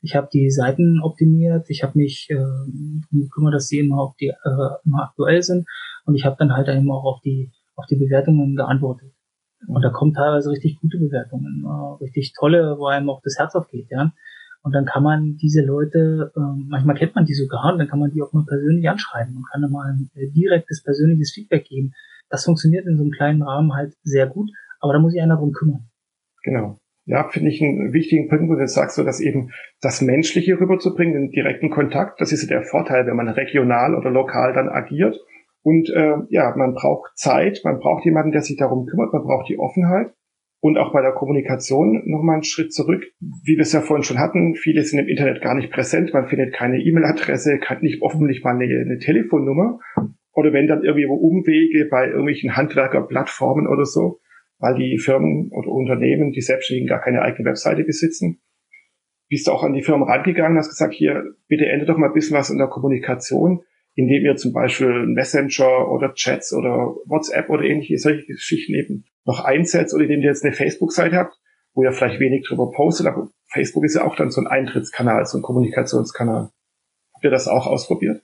[0.00, 2.36] ich habe die Seiten optimiert, ich habe mich äh,
[3.10, 5.66] gekümmert, dass sie immer, auf die, äh, immer aktuell sind
[6.06, 9.12] und ich habe dann halt eben auch auf die, auf die Bewertungen geantwortet.
[9.68, 13.54] Und da kommen teilweise richtig gute Bewertungen, äh, richtig tolle, wo einem auch das Herz
[13.54, 14.12] aufgeht, ja.
[14.64, 17.98] Und dann kann man diese Leute, äh, manchmal kennt man die sogar, und dann kann
[17.98, 21.64] man die auch mal persönlich anschreiben und kann dann mal ein äh, direktes persönliches Feedback
[21.66, 21.92] geben.
[22.28, 24.50] Das funktioniert in so einem kleinen Rahmen halt sehr gut,
[24.82, 25.88] aber da muss sich einer drum kümmern.
[26.42, 30.60] Genau ja, finde ich einen wichtigen Punkt, wo du sagst, so dass eben das Menschliche
[30.60, 34.68] rüberzubringen, den direkten Kontakt, das ist ja der Vorteil, wenn man regional oder lokal dann
[34.68, 35.18] agiert.
[35.62, 39.48] Und äh, ja, man braucht Zeit, man braucht jemanden, der sich darum kümmert, man braucht
[39.48, 40.12] die Offenheit.
[40.60, 43.04] Und auch bei der Kommunikation nochmal einen Schritt zurück.
[43.18, 46.28] Wie wir es ja vorhin schon hatten, viele sind im Internet gar nicht präsent, man
[46.28, 49.80] findet keine E-Mail-Adresse, kann nicht offenlich mal eine, eine Telefonnummer.
[50.34, 54.20] Oder wenn dann irgendwie Umwege bei irgendwelchen Handwerkerplattformen oder so,
[54.62, 58.40] weil die Firmen oder Unternehmen, die Selbstständigen gar keine eigene Webseite besitzen.
[59.28, 62.12] Bist du auch an die Firmen rangegangen, hast gesagt, hier, bitte ändert doch mal ein
[62.12, 67.64] bisschen was in der Kommunikation, indem ihr zum Beispiel Messenger oder Chats oder WhatsApp oder
[67.64, 71.34] ähnliche solche Geschichten eben noch einsetzt oder indem ihr jetzt eine Facebook-Seite habt,
[71.74, 75.26] wo ihr vielleicht wenig drüber postet, aber Facebook ist ja auch dann so ein Eintrittskanal,
[75.26, 76.50] so ein Kommunikationskanal.
[77.14, 78.22] Habt ihr das auch ausprobiert?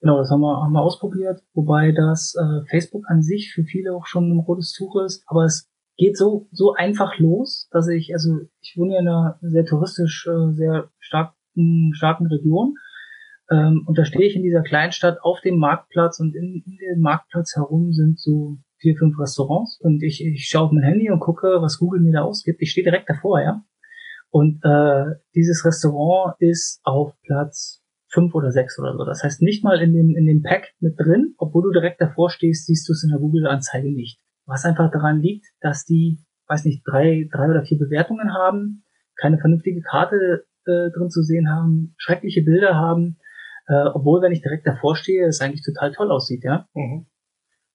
[0.00, 3.94] Genau, das haben wir, haben wir ausprobiert, wobei das äh, Facebook an sich für viele
[3.94, 8.14] auch schon ein rotes Tuch ist, aber es geht so so einfach los, dass ich,
[8.14, 12.76] also ich wohne ja in einer sehr touristisch äh, sehr starken, starken Region
[13.50, 17.00] ähm, und da stehe ich in dieser Kleinstadt auf dem Marktplatz und in, in dem
[17.00, 21.20] Marktplatz herum sind so vier, fünf Restaurants und ich, ich schaue auf mein Handy und
[21.20, 22.62] gucke, was Google mir da ausgibt.
[22.62, 23.62] Ich stehe direkt davor, ja.
[24.30, 27.79] Und äh, dieses Restaurant ist auf Platz
[28.10, 29.04] fünf oder sechs oder so.
[29.04, 32.30] Das heißt nicht mal in dem, in dem Pack mit drin, obwohl du direkt davor
[32.30, 34.20] stehst, siehst du es in der Google-Anzeige nicht.
[34.46, 36.18] Was einfach daran liegt, dass die,
[36.48, 38.84] weiß nicht, drei, drei oder vier Bewertungen haben,
[39.16, 43.18] keine vernünftige Karte äh, drin zu sehen haben, schreckliche Bilder haben,
[43.68, 46.66] äh, obwohl, wenn ich direkt davor stehe, es eigentlich total toll aussieht, ja.
[46.74, 47.06] Mhm.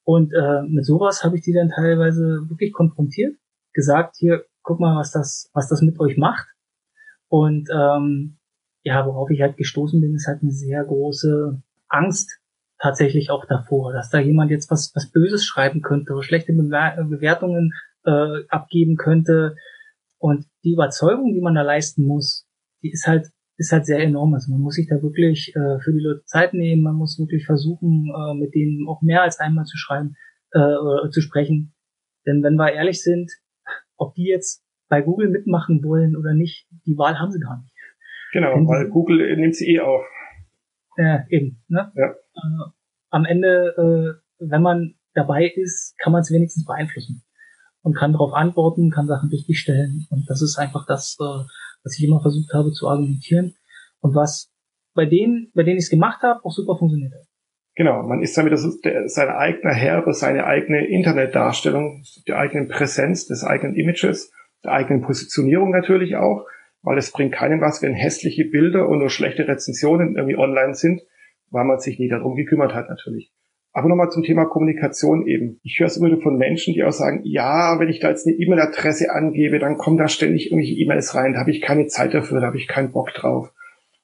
[0.03, 3.35] Und äh, mit sowas habe ich die dann teilweise wirklich konfrontiert,
[3.73, 6.47] gesagt, hier, guck mal, was das, was das mit euch macht.
[7.27, 8.37] Und ähm,
[8.85, 12.39] ja, worauf ich halt gestoßen bin, ist halt eine sehr große Angst
[12.79, 17.73] tatsächlich auch davor, dass da jemand jetzt was, was Böses schreiben könnte oder schlechte Bewertungen
[18.05, 19.55] äh, abgeben könnte.
[20.19, 22.47] Und die Überzeugung, die man da leisten muss,
[22.83, 24.33] die ist halt ist halt sehr enorm.
[24.33, 27.45] Also man muss sich da wirklich äh, für die Leute Zeit nehmen, man muss wirklich
[27.45, 30.15] versuchen, äh, mit denen auch mehr als einmal zu schreiben,
[30.51, 31.73] äh, zu sprechen.
[32.27, 33.31] Denn wenn wir ehrlich sind,
[33.97, 37.71] ob die jetzt bei Google mitmachen wollen oder nicht, die Wahl haben sie gar nicht.
[38.35, 40.03] Genau, weil Google nimmt sie eh auf.
[40.97, 41.63] Ja, eben.
[41.69, 41.89] Ne?
[41.95, 42.07] Ja.
[42.09, 42.69] Äh,
[43.09, 47.23] am Ende, äh, wenn man dabei ist, kann man es wenigstens beeinflussen
[47.81, 50.05] und kann darauf antworten, kann Sachen richtig stellen.
[50.09, 53.55] Und das ist einfach das, äh, was ich immer versucht habe zu argumentieren
[54.01, 54.51] und was
[54.93, 57.25] bei denen, bei denen ich es gemacht habe, auch super funktioniert hat.
[57.75, 63.45] Genau, man ist damit sein eigener Herr über seine eigene Internetdarstellung, die eigene Präsenz des
[63.45, 64.33] eigenen Images,
[64.65, 66.45] der eigenen Positionierung natürlich auch,
[66.85, 71.01] weil es bringt keinem was, wenn hässliche Bilder und nur schlechte Rezensionen irgendwie online sind,
[71.49, 73.33] weil man sich nie darum gekümmert hat natürlich.
[73.73, 75.59] Aber nochmal zum Thema Kommunikation eben.
[75.63, 78.37] Ich höre es immer von Menschen, die auch sagen, ja, wenn ich da jetzt eine
[78.37, 82.39] E-Mail-Adresse angebe, dann kommen da ständig irgendwelche E-Mails rein, da habe ich keine Zeit dafür,
[82.39, 83.51] da habe ich keinen Bock drauf.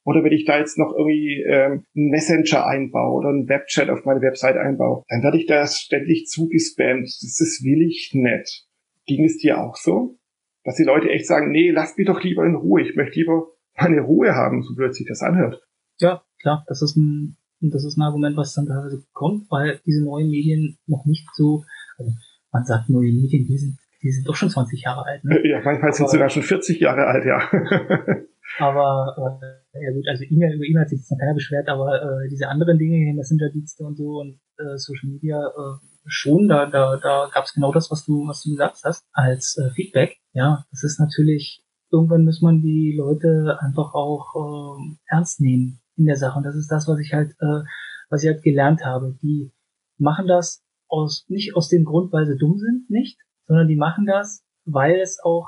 [0.04, 4.04] Oder wenn ich da jetzt noch irgendwie ähm, einen Messenger einbaue oder einen Webchat auf
[4.04, 7.06] meine Website einbaue, dann werde ich da ständig zugespammt.
[7.06, 8.66] Das ist will ich nicht.
[9.06, 10.18] Ging es dir auch so?
[10.64, 12.82] Dass die Leute echt sagen, nee, lasst mich doch lieber in Ruhe.
[12.82, 13.48] Ich möchte lieber
[13.78, 15.62] meine Ruhe haben, so blöd sich das anhört.
[16.00, 20.04] Ja, klar, das ist ein, das ist ein Argument, was dann teilweise kommt, weil diese
[20.04, 21.64] neuen Medien noch nicht so,
[21.98, 22.12] also
[22.52, 25.24] man sagt neue Medien, die sind, die sind doch schon 20 Jahre alt.
[25.24, 25.48] Ne?
[25.48, 27.40] Ja, manchmal sind sie sogar schon 40 Jahre alt, ja.
[28.60, 32.02] Aber äh, ja gut, also E-Mail über E-Mail hat sich jetzt noch keiner beschwert, aber
[32.02, 36.98] äh, diese anderen Dinge, Messenger-Dienste und so und äh, Social Media äh, schon, da, da,
[36.98, 40.18] da gab es genau das, was du, was du gesagt hast, als äh, Feedback.
[40.34, 46.06] Ja, das ist natürlich, irgendwann muss man die Leute einfach auch äh, ernst nehmen in
[46.06, 46.38] der Sache.
[46.38, 47.64] Und das ist das, was ich halt, äh,
[48.10, 49.18] was ich halt gelernt habe.
[49.22, 49.52] Die
[49.98, 54.06] machen das aus, nicht aus dem Grund, weil sie dumm sind, nicht, sondern die machen
[54.06, 55.48] das, weil es auch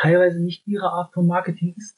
[0.00, 1.96] teilweise nicht ihre Art von Marketing ist.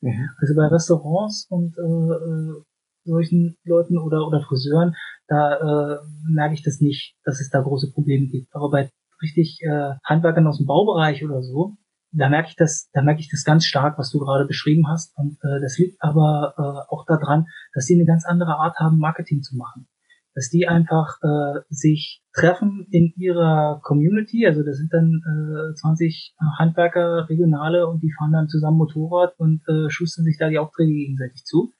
[0.00, 0.30] Mhm.
[0.38, 2.62] Also bei Restaurants und äh, äh,
[3.04, 4.94] solchen Leuten oder, oder Friseuren,
[5.28, 5.98] da äh,
[6.28, 8.54] merke ich das nicht, dass es da große Probleme gibt.
[8.54, 8.90] Aber bei
[9.22, 11.76] richtig äh, Handwerkern aus dem Baubereich oder so,
[12.12, 15.16] da merke ich das, da merke ich das ganz stark, was du gerade beschrieben hast.
[15.18, 18.98] Und äh, das liegt aber äh, auch daran, dass sie eine ganz andere Art haben,
[18.98, 19.88] Marketing zu machen
[20.34, 24.46] dass die einfach äh, sich treffen in ihrer Community.
[24.46, 29.62] Also das sind dann äh, 20 Handwerker, Regionale und die fahren dann zusammen Motorrad und
[29.68, 31.72] äh, schustern sich da die Aufträge gegenseitig zu.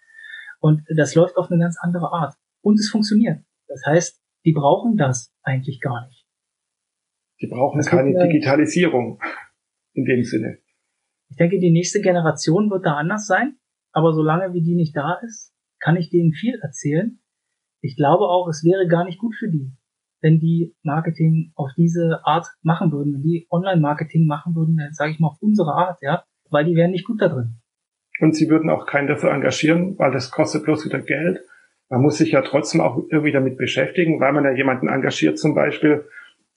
[0.60, 2.34] Und das läuft auf eine ganz andere Art.
[2.62, 3.44] Und es funktioniert.
[3.66, 6.23] Das heißt, die brauchen das eigentlich gar nicht.
[7.44, 9.20] Die brauchen das keine Digitalisierung
[9.92, 10.58] in dem Sinne.
[11.30, 13.56] Ich denke, die nächste Generation wird da anders sein.
[13.92, 17.20] Aber solange wie die nicht da ist, kann ich denen viel erzählen
[17.84, 19.70] ich glaube auch, es wäre gar nicht gut für die,
[20.22, 25.12] wenn die Marketing auf diese Art machen würden, wenn die Online-Marketing machen würden, dann sage
[25.12, 27.56] ich mal auf unsere Art, ja, weil die wären nicht gut da drin.
[28.20, 31.40] Und sie würden auch keinen dafür engagieren, weil das kostet bloß wieder Geld.
[31.90, 35.54] Man muss sich ja trotzdem auch irgendwie damit beschäftigen, weil man ja jemanden engagiert zum
[35.54, 36.06] Beispiel.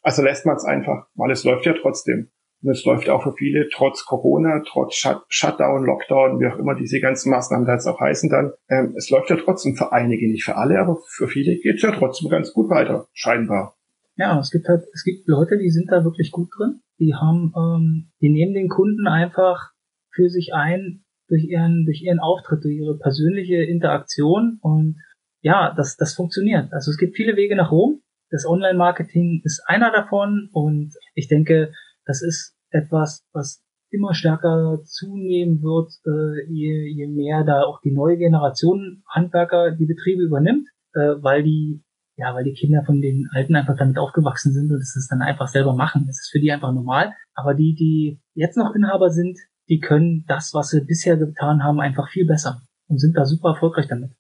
[0.02, 2.30] Also lässt man es einfach, weil es läuft ja trotzdem.
[2.64, 6.74] Und es läuft auch für viele trotz Corona, trotz Shut Shutdown, Lockdown, wie auch immer
[6.74, 8.52] diese ganzen Maßnahmen da jetzt auch heißen dann.
[8.68, 11.82] Ähm, es läuft ja trotzdem für einige, nicht für alle, aber für viele geht es
[11.84, 13.76] ja trotzdem ganz gut weiter, scheinbar.
[14.16, 16.80] Ja, es gibt halt, es gibt Leute, die sind da wirklich gut drin.
[17.00, 19.72] Die haben, ähm, die nehmen den Kunden einfach
[20.12, 24.98] für sich ein durch ihren, durch ihren Auftritt, durch ihre persönliche Interaktion und
[25.42, 26.74] ja, das, das funktioniert.
[26.74, 28.02] Also es gibt viele Wege nach Rom.
[28.30, 31.72] Das Online-Marketing ist einer davon und ich denke,
[32.06, 37.94] das ist etwas, was immer stärker zunehmen wird, äh, je, je mehr da auch die
[37.94, 41.84] neue Generation Handwerker die Betriebe übernimmt, äh, weil die
[42.18, 45.48] ja, weil die Kinder von den Alten einfach damit aufgewachsen sind und es dann einfach
[45.48, 46.06] selber machen.
[46.08, 47.14] Das ist für die einfach normal.
[47.36, 49.38] Aber die, die jetzt noch Inhaber sind,
[49.70, 53.50] die können das, was sie bisher getan haben, einfach viel besser und sind da super
[53.50, 54.12] erfolgreich damit.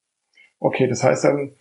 [0.59, 1.53] Okay, das heißt dann,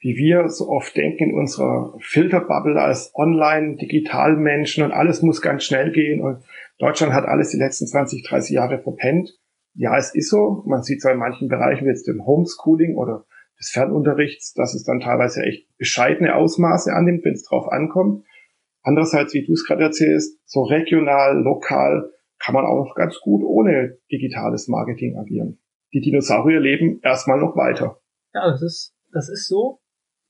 [0.00, 5.90] wie wir so oft denken in unserer Filterbubble als Online-Digital-Menschen und alles muss ganz schnell
[5.92, 6.44] gehen und
[6.78, 9.36] Deutschland hat alles die letzten 20, 30 Jahre verpennt.
[9.74, 10.62] Ja, es ist so.
[10.66, 13.26] Man sieht zwar in manchen Bereichen wie jetzt im Homeschooling oder
[13.58, 18.24] des Fernunterrichts, dass es dann teilweise echt bescheidene Ausmaße annimmt, wenn es drauf ankommt.
[18.82, 23.42] Andererseits, wie du es gerade erzählst, so regional, lokal kann man auch noch ganz gut
[23.44, 25.58] ohne digitales Marketing agieren.
[25.92, 28.00] Die Dinosaurier leben erstmal noch weiter.
[28.32, 29.80] Ja, das ist, das ist so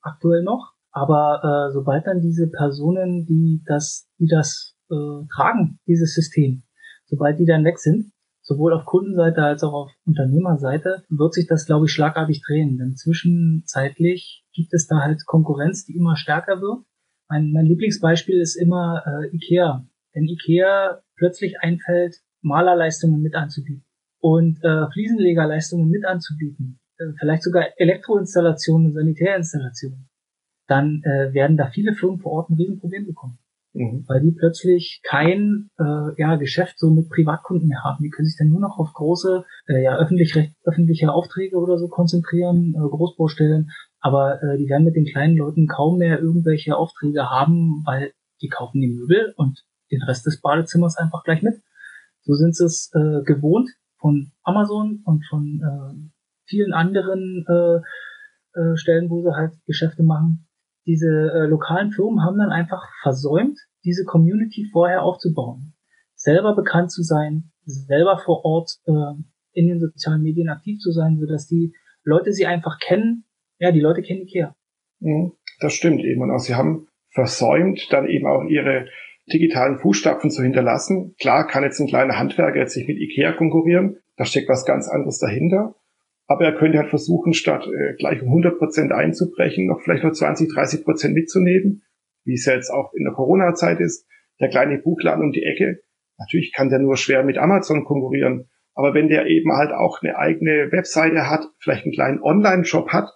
[0.02, 0.72] aktuell noch.
[0.90, 6.62] Aber äh, sobald dann diese Personen, die das, die das äh, tragen, dieses System,
[7.06, 11.66] sobald die dann weg sind, sowohl auf Kundenseite als auch auf Unternehmerseite, wird sich das,
[11.66, 12.78] glaube ich, schlagartig drehen.
[12.78, 16.84] Denn zwischenzeitlich gibt es da halt Konkurrenz, die immer stärker wird.
[17.28, 19.87] Mein, mein Lieblingsbeispiel ist immer äh, Ikea.
[20.14, 23.84] Wenn Ikea plötzlich einfällt, Malerleistungen mit anzubieten
[24.20, 26.78] und äh, Fliesenlegerleistungen mit anzubieten,
[27.18, 30.08] vielleicht sogar Elektroinstallationen Sanitärinstallationen,
[30.66, 33.38] dann äh, werden da viele Firmen vor Ort ein Riesenproblem bekommen.
[33.74, 34.04] Mhm.
[34.06, 38.02] Weil die plötzlich kein äh, ja, Geschäft so mit Privatkunden mehr haben.
[38.02, 41.88] Die können sich dann nur noch auf große, äh, ja, öffentlich, öffentliche Aufträge oder so
[41.88, 43.70] konzentrieren, äh, Großbaustellen.
[44.00, 48.48] Aber äh, die werden mit den kleinen Leuten kaum mehr irgendwelche Aufträge haben, weil die
[48.48, 51.54] kaufen die Möbel und den Rest des Badezimmers einfach gleich mit.
[52.22, 56.17] So sind sie es äh, gewohnt von Amazon und von äh,
[56.48, 57.76] vielen anderen äh,
[58.58, 60.46] äh, Stellen, wo sie halt Geschäfte machen.
[60.87, 65.74] Diese äh, lokalen Firmen haben dann einfach versäumt, diese Community vorher aufzubauen.
[66.14, 71.18] Selber bekannt zu sein, selber vor Ort äh, in den sozialen Medien aktiv zu sein,
[71.18, 73.24] sodass die Leute sie einfach kennen.
[73.58, 74.54] Ja, die Leute kennen Ikea.
[75.00, 76.22] Mhm, das stimmt eben.
[76.22, 78.87] Und auch sie haben versäumt, dann eben auch ihre
[79.32, 81.14] digitalen Fußstapfen zu hinterlassen.
[81.20, 83.98] Klar kann jetzt ein kleiner Handwerker jetzt nicht mit Ikea konkurrieren.
[84.16, 85.74] Da steckt was ganz anderes dahinter.
[86.29, 90.12] Aber er könnte halt versuchen, statt äh, gleich um 100 Prozent einzubrechen, noch vielleicht noch
[90.12, 91.83] 20, 30 Prozent mitzunehmen,
[92.25, 94.07] wie es ja jetzt auch in der Corona-Zeit ist.
[94.38, 95.81] Der kleine Buchladen um die Ecke.
[96.19, 98.51] Natürlich kann der nur schwer mit Amazon konkurrieren.
[98.75, 103.09] Aber wenn der eben halt auch eine eigene Webseite hat, vielleicht einen kleinen Online-Shop hat,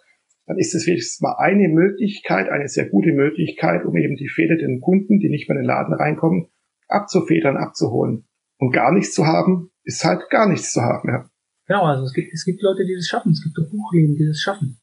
[0.47, 4.81] dann ist es wenigstens mal eine Möglichkeit, eine sehr gute Möglichkeit, um eben die fehlenden
[4.81, 6.49] Kunden, die nicht mehr in den Laden reinkommen,
[6.89, 8.27] abzufedern, abzuholen.
[8.59, 11.29] Und gar nichts zu haben, ist halt gar nichts zu haben, ja.
[11.73, 14.27] Genau, also es gibt, es gibt Leute, die das schaffen, es gibt auch Buchläden, die
[14.27, 14.79] das schaffen.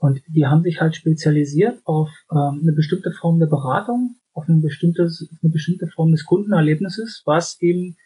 [0.00, 4.60] Und die haben sich halt spezialisiert auf ähm, eine bestimmte Form der Beratung, auf ein
[4.60, 7.96] bestimmtes, eine bestimmte Form des Kundenerlebnisses, was eben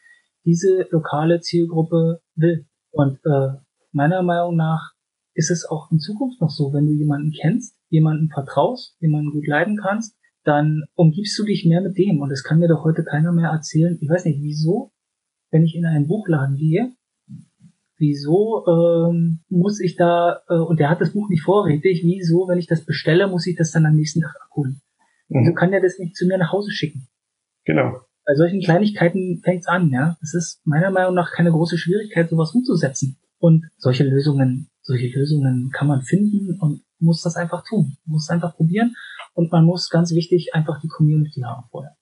[0.45, 2.67] diese lokale Zielgruppe will.
[2.91, 3.57] Und äh,
[3.93, 4.93] meiner Meinung nach
[5.33, 9.47] ist es auch in Zukunft noch so, wenn du jemanden kennst, jemanden vertraust, jemanden gut
[9.47, 12.21] leiden kannst, dann umgibst du dich mehr mit dem.
[12.21, 14.93] Und es kann mir doch heute keiner mehr erzählen, ich weiß nicht, wieso,
[15.51, 16.93] wenn ich in einen Buchladen gehe,
[17.99, 22.59] wieso ähm, muss ich da, äh, und der hat das Buch nicht vorrätig, wieso, wenn
[22.59, 24.81] ich das bestelle, muss ich das dann am nächsten Tag abholen?
[25.29, 25.47] Mhm.
[25.47, 27.09] Du kann ja das nicht zu mir nach Hause schicken.
[27.65, 28.01] Genau.
[28.25, 30.17] Bei solchen Kleinigkeiten fängt's an, ja.
[30.23, 33.19] Es ist meiner Meinung nach keine große Schwierigkeit, sowas umzusetzen.
[33.39, 37.97] Und solche Lösungen solche Lösungen kann man finden und muss das einfach tun.
[38.07, 38.95] Man muss einfach probieren
[39.35, 41.97] und man muss ganz wichtig einfach die Community haben vorher.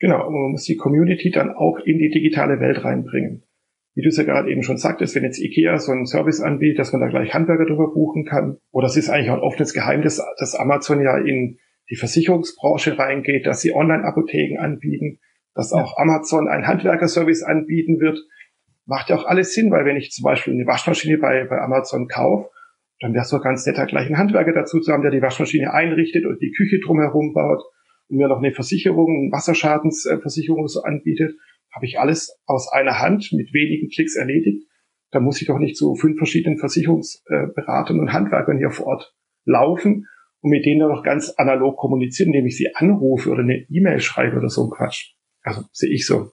[0.00, 3.44] Genau, und man muss die Community dann auch in die digitale Welt reinbringen.
[3.94, 6.78] Wie du es ja gerade eben schon sagtest, wenn jetzt IKEA so einen Service anbietet,
[6.78, 9.74] dass man da gleich Handwerker drüber buchen kann, oder es ist eigentlich auch ein offenes
[9.74, 11.58] Geheimnis, dass Amazon ja in
[11.90, 15.18] die Versicherungsbranche reingeht, dass sie Online-Apotheken anbieten,
[15.54, 18.18] dass auch Amazon einen Handwerkerservice anbieten wird,
[18.86, 22.08] macht ja auch alles Sinn, weil wenn ich zum Beispiel eine Waschmaschine bei, bei Amazon
[22.08, 22.50] kaufe,
[23.00, 25.72] dann wäre es doch ganz netter, gleich einen Handwerker dazu zu haben, der die Waschmaschine
[25.72, 27.62] einrichtet und die Küche drumherum baut
[28.08, 31.34] und mir noch eine Versicherung, eine Wasserschadensversicherung so anbietet,
[31.74, 34.68] habe ich alles aus einer Hand mit wenigen Klicks erledigt.
[35.10, 40.06] Da muss ich doch nicht zu fünf verschiedenen Versicherungsberatern und Handwerkern hier vor Ort laufen
[40.40, 44.00] und mit denen dann noch ganz analog kommunizieren, indem ich sie anrufe oder eine E-Mail
[44.00, 45.14] schreibe oder so ein Quatsch.
[45.42, 46.30] Also sehe ich so.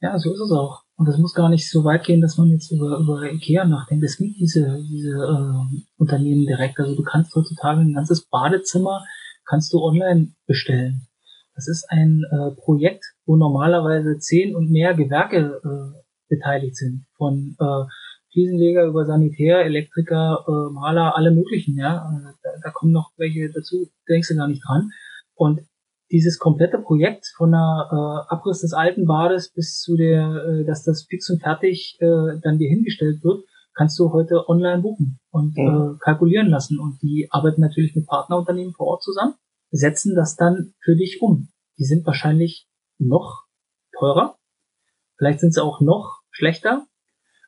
[0.00, 0.82] Ja, so ist es auch.
[0.96, 4.04] Und das muss gar nicht so weit gehen, dass man jetzt über, über Ikea nachdenkt.
[4.04, 6.78] Es gibt diese, diese äh, Unternehmen direkt.
[6.78, 9.04] Also du kannst heutzutage ein ganzes Badezimmer
[9.46, 11.06] kannst du online bestellen.
[11.54, 17.06] Das ist ein äh, Projekt, wo normalerweise zehn und mehr Gewerke äh, beteiligt sind.
[17.16, 17.84] Von äh,
[18.32, 21.76] Fliesenleger über Sanitär, Elektriker, äh, Maler, alle möglichen.
[21.76, 24.90] Ja, äh, da, da kommen noch welche dazu, denkst du gar nicht dran.
[25.34, 25.60] Und
[26.10, 30.84] dieses komplette Projekt von der äh, Abriss des alten Bades bis zu der, äh, dass
[30.84, 35.56] das fix und fertig äh, dann dir hingestellt wird, kannst du heute online buchen und
[35.56, 35.94] mhm.
[35.94, 36.78] äh, kalkulieren lassen.
[36.78, 39.34] Und die arbeiten natürlich mit Partnerunternehmen vor Ort zusammen,
[39.70, 41.48] setzen das dann für dich um.
[41.78, 43.44] Die sind wahrscheinlich noch
[43.98, 44.36] teurer,
[45.16, 46.86] vielleicht sind sie auch noch schlechter,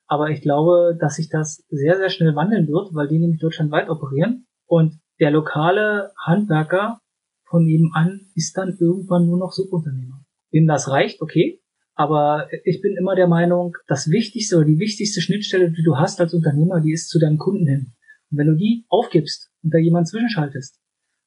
[0.07, 3.89] aber ich glaube, dass sich das sehr, sehr schnell wandeln wird, weil die nämlich deutschlandweit
[3.89, 7.01] operieren und der lokale Handwerker
[7.49, 10.25] von nebenan ist dann irgendwann nur noch Subunternehmer.
[10.51, 11.61] Wem das reicht, okay.
[11.95, 16.21] Aber ich bin immer der Meinung, das Wichtigste oder die wichtigste Schnittstelle, die du hast
[16.21, 17.95] als Unternehmer, die ist zu deinem Kunden hin.
[18.31, 20.79] Und wenn du die aufgibst und da jemand zwischenschaltest,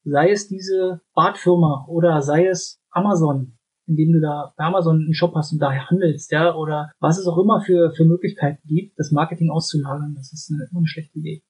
[0.03, 3.57] sei es diese Badfirma oder sei es Amazon,
[3.89, 7.27] indem du da bei Amazon einen Shop hast und da handelst, ja, oder was es
[7.27, 11.41] auch immer für, für Möglichkeiten gibt, das Marketing auszulagern, das ist eine, eine schlechte Idee.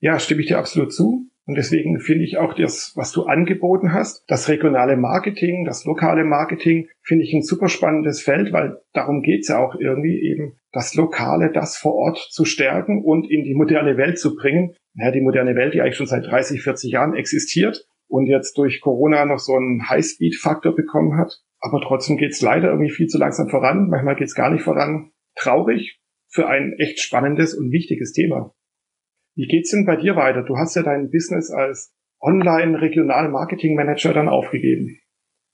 [0.00, 1.28] Ja, stimme ich dir absolut zu.
[1.48, 6.22] Und deswegen finde ich auch das, was du angeboten hast, das regionale Marketing, das lokale
[6.22, 10.94] Marketing, finde ich ein super spannendes Feld, weil darum geht's ja auch irgendwie eben, das
[10.94, 14.74] Lokale, das vor Ort zu stärken und in die moderne Welt zu bringen.
[14.94, 18.82] Ja, die moderne Welt, die eigentlich schon seit 30, 40 Jahren existiert und jetzt durch
[18.82, 21.40] Corona noch so einen Highspeed-Faktor bekommen hat.
[21.60, 23.88] Aber trotzdem geht's leider irgendwie viel zu langsam voran.
[23.88, 25.10] Manchmal geht's gar nicht voran.
[25.34, 26.00] Traurig
[26.30, 28.54] für ein echt spannendes und wichtiges Thema.
[29.34, 30.42] Wie geht's denn bei dir weiter?
[30.42, 34.98] Du hast ja dein Business als Online-Regional-Marketing-Manager dann aufgegeben.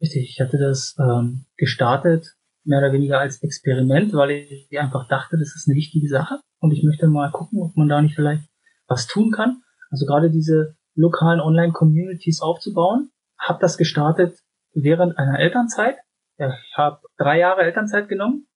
[0.00, 2.34] Richtig, ich hatte das ähm, gestartet,
[2.64, 6.72] mehr oder weniger als Experiment, weil ich einfach dachte, das ist eine wichtige Sache und
[6.72, 8.48] ich möchte mal gucken, ob man da nicht vielleicht
[8.88, 9.62] was tun kann.
[9.90, 13.10] Also gerade diese lokalen Online-Communities aufzubauen.
[13.38, 14.38] Habe das gestartet
[14.74, 15.96] während einer Elternzeit.
[16.36, 18.46] Ich habe drei Jahre Elternzeit genommen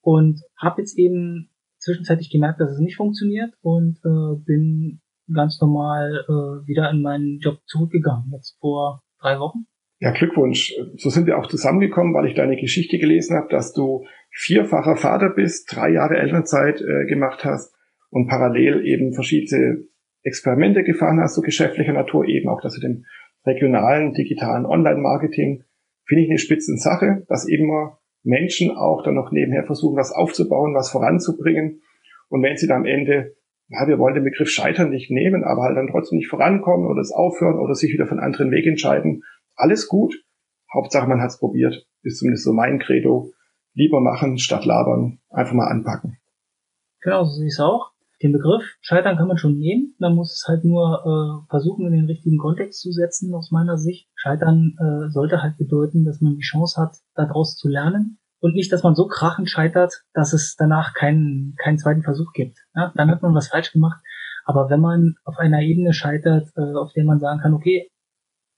[0.00, 5.00] und habe jetzt eben zwischenzeitlich gemerkt, dass es nicht funktioniert und äh, bin
[5.32, 9.66] ganz normal äh, wieder in meinen Job zurückgegangen, jetzt vor drei Wochen.
[9.98, 10.74] Ja, Glückwunsch.
[10.96, 15.30] So sind wir auch zusammengekommen, weil ich deine Geschichte gelesen habe, dass du vierfacher Vater
[15.30, 17.74] bist, drei Jahre Elternzeit äh, gemacht hast
[18.10, 19.84] und parallel eben verschiedene
[20.22, 23.04] Experimente gefahren hast, so geschäftlicher Natur, eben auch das mit dem
[23.46, 25.64] regionalen, digitalen Online-Marketing.
[26.04, 27.70] Finde ich eine Spitzensache, dass eben
[28.22, 31.80] Menschen auch dann noch nebenher versuchen, was aufzubauen, was voranzubringen.
[32.28, 33.36] Und wenn sie dann am Ende,
[33.68, 37.00] ja, wir wollen den Begriff Scheitern nicht nehmen, aber halt dann trotzdem nicht vorankommen oder
[37.00, 39.22] es aufhören oder sich wieder von anderen Weg entscheiden,
[39.54, 40.22] alles gut.
[40.72, 41.86] Hauptsache, man hat es probiert.
[42.02, 43.30] Ist zumindest so mein Credo.
[43.74, 45.20] Lieber machen statt labern.
[45.30, 46.18] Einfach mal anpacken.
[47.00, 47.92] Genau, so sehe ich es auch.
[48.22, 49.94] Den Begriff Scheitern kann man schon nehmen.
[49.98, 53.76] Man muss es halt nur äh, versuchen, in den richtigen Kontext zu setzen, aus meiner
[53.76, 54.08] Sicht.
[54.14, 58.18] Scheitern äh, sollte halt bedeuten, dass man die Chance hat, daraus zu lernen.
[58.40, 62.58] Und nicht, dass man so krachend scheitert, dass es danach keinen, keinen zweiten Versuch gibt.
[62.74, 62.92] Ja?
[62.94, 64.00] Dann hat man was falsch gemacht.
[64.44, 67.90] Aber wenn man auf einer Ebene scheitert, äh, auf der man sagen kann, okay,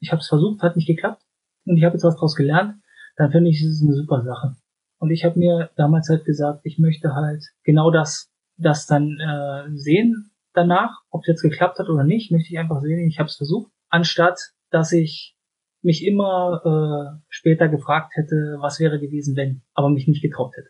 [0.01, 1.23] ich habe es versucht, hat nicht geklappt
[1.65, 2.75] und ich habe jetzt was daraus gelernt,
[3.17, 4.55] dann finde ich, ist es eine super Sache.
[4.99, 9.71] Und ich habe mir damals halt gesagt, ich möchte halt genau das, das dann äh,
[9.77, 13.29] sehen danach, ob es jetzt geklappt hat oder nicht, möchte ich einfach sehen, ich habe
[13.29, 14.39] es versucht, anstatt
[14.71, 15.35] dass ich
[15.83, 20.69] mich immer äh, später gefragt hätte, was wäre gewesen, wenn, aber mich nicht getraut hätte.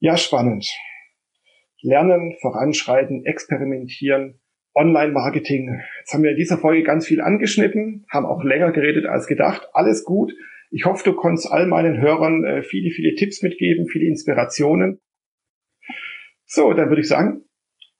[0.00, 0.66] Ja, spannend.
[1.82, 4.40] Lernen, voranschreiten, experimentieren,
[4.74, 5.80] Online-Marketing.
[6.00, 9.68] Jetzt haben wir in dieser Folge ganz viel angeschnitten, haben auch länger geredet als gedacht.
[9.72, 10.32] Alles gut.
[10.70, 15.00] Ich hoffe, du konntest all meinen Hörern äh, viele, viele Tipps mitgeben, viele Inspirationen.
[16.52, 17.44] So, dann würde ich sagen,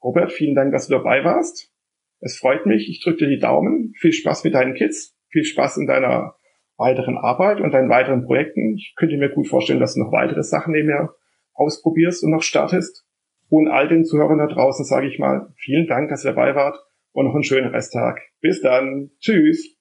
[0.02, 1.72] Robert, vielen Dank, dass du dabei warst.
[2.18, 2.88] Es freut mich.
[2.88, 3.92] Ich drücke dir die Daumen.
[3.96, 5.16] Viel Spaß mit deinen Kids.
[5.28, 6.34] Viel Spaß in deiner
[6.76, 8.74] weiteren Arbeit und deinen weiteren Projekten.
[8.74, 11.14] Ich könnte mir gut vorstellen, dass du noch weitere Sachen nebenher
[11.54, 13.06] ausprobierst und noch startest.
[13.48, 16.76] Und all den Zuhörern da draußen sage ich mal, vielen Dank, dass ihr dabei wart
[17.12, 18.20] und noch einen schönen Resttag.
[18.40, 19.10] Bis dann.
[19.20, 19.79] Tschüss.